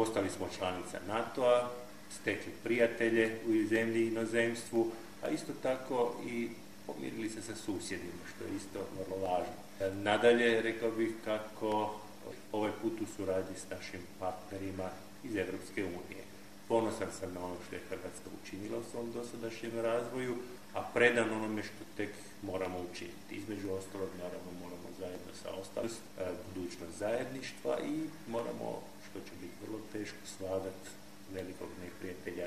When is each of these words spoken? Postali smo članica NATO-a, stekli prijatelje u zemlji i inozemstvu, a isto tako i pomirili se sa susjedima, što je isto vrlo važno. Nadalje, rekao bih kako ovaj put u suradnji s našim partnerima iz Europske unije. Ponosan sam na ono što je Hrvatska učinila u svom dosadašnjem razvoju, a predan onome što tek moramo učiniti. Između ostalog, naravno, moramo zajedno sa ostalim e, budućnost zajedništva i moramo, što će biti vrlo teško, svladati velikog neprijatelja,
Postali 0.00 0.30
smo 0.30 0.48
članica 0.58 0.98
NATO-a, 1.08 1.68
stekli 2.20 2.52
prijatelje 2.62 3.38
u 3.46 3.68
zemlji 3.68 4.00
i 4.00 4.08
inozemstvu, 4.08 4.90
a 5.22 5.28
isto 5.28 5.52
tako 5.62 6.12
i 6.26 6.48
pomirili 6.86 7.30
se 7.30 7.42
sa 7.42 7.56
susjedima, 7.56 8.24
što 8.34 8.44
je 8.44 8.56
isto 8.56 8.78
vrlo 8.98 9.16
važno. 9.28 9.54
Nadalje, 10.02 10.62
rekao 10.62 10.90
bih 10.90 11.10
kako 11.24 11.94
ovaj 12.52 12.72
put 12.82 13.00
u 13.00 13.06
suradnji 13.16 13.56
s 13.56 13.70
našim 13.70 14.00
partnerima 14.18 14.88
iz 15.24 15.36
Europske 15.36 15.84
unije. 15.84 16.24
Ponosan 16.68 17.08
sam 17.20 17.34
na 17.34 17.44
ono 17.44 17.56
što 17.66 17.74
je 17.74 17.88
Hrvatska 17.88 18.28
učinila 18.42 18.78
u 18.78 18.90
svom 18.90 19.12
dosadašnjem 19.12 19.72
razvoju, 19.80 20.36
a 20.74 20.82
predan 20.94 21.32
onome 21.32 21.62
što 21.62 21.84
tek 21.96 22.10
moramo 22.42 22.78
učiniti. 22.92 23.34
Između 23.34 23.72
ostalog, 23.72 24.08
naravno, 24.18 24.50
moramo 24.62 24.88
zajedno 24.98 25.32
sa 25.42 25.50
ostalim 25.60 25.90
e, 25.90 26.24
budućnost 26.46 26.98
zajedništva 26.98 27.78
i 27.80 27.94
moramo, 28.28 28.82
što 29.10 29.20
će 29.20 29.32
biti 29.40 29.54
vrlo 29.66 29.80
teško, 29.92 30.16
svladati 30.36 30.88
velikog 31.32 31.68
neprijatelja, 31.82 32.39